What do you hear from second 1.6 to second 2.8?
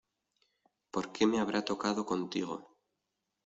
tocado contigo!